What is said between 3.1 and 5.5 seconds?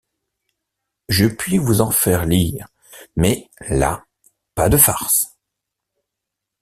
mais, là, pas de farce!